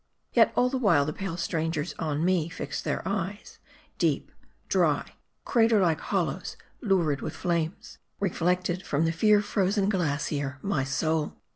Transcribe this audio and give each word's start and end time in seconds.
Yet 0.33 0.51
all 0.55 0.67
the 0.67 0.79
while, 0.79 1.05
the 1.05 1.13
pale 1.13 1.37
strangers 1.37 1.93
on 1.99 2.25
me 2.25 2.49
fixed 2.49 2.83
their 2.85 3.07
eyes; 3.07 3.59
deep, 3.99 4.31
dry, 4.67 5.11
crater 5.45 5.79
like 5.79 5.99
hollows, 6.01 6.57
lurid 6.81 7.21
with 7.21 7.35
flames, 7.35 7.99
reflected 8.19 8.83
from 8.83 9.05
the 9.05 9.11
fear 9.11 9.43
frozen 9.43 9.89
glacier, 9.89 10.57
my 10.63 10.83
soul. 10.83 11.35